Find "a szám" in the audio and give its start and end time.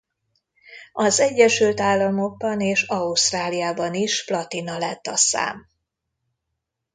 5.07-5.67